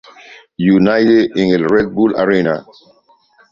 United 0.77 1.29
en 1.37 1.53
el 1.53 1.69
Red 1.69 1.89
Bull 1.91 2.15
Arena. 2.17 2.65